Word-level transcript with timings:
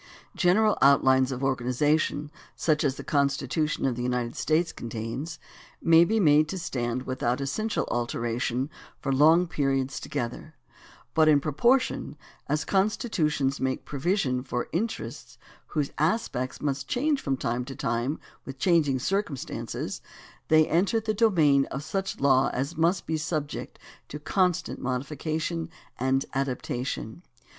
General 0.35 0.79
outlines 0.81 1.31
of 1.31 1.43
organization, 1.43 2.31
such 2.55 2.83
as 2.83 2.95
the 2.95 3.03
Con 3.03 3.27
stitution 3.29 3.87
of 3.87 3.95
the 3.95 4.01
United 4.01 4.35
States 4.35 4.71
contains, 4.71 5.37
may 5.79 6.03
be 6.03 6.19
made 6.19 6.49
to 6.49 6.57
stand 6.57 7.05
vrithout 7.05 7.39
essential 7.39 7.87
alteration 7.91 8.71
for 8.99 9.13
long 9.13 9.45
periods 9.45 9.99
together, 9.99 10.55
but 11.13 11.27
in 11.27 11.39
proportion 11.39 12.17
as 12.47 12.65
constitutions 12.65 13.59
make 13.59 13.85
provision 13.85 14.41
for 14.41 14.69
interests 14.71 15.37
whose 15.67 15.91
aspects 15.99 16.61
must 16.61 16.87
change 16.87 17.21
from 17.21 17.37
time 17.37 17.63
to 17.63 17.75
time 17.75 18.19
with 18.43 18.57
changing 18.57 18.97
circum 18.97 19.37
stances 19.37 20.01
they 20.47 20.67
enter 20.67 20.99
the 20.99 21.13
domain 21.13 21.65
of 21.65 21.83
such 21.83 22.19
law 22.19 22.49
as 22.53 22.75
must 22.75 23.05
be 23.05 23.17
subject 23.17 23.77
to 24.07 24.17
constant 24.17 24.81
modification 24.81 25.69
and 25.99 26.25
adaptation. 26.33 27.21